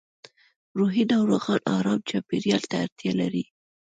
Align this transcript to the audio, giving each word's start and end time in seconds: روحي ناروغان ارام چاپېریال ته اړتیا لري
روحي 0.77 1.03
ناروغان 1.11 1.59
ارام 1.77 1.99
چاپېریال 2.09 2.63
ته 2.69 2.75
اړتیا 2.83 3.11
لري 3.21 3.43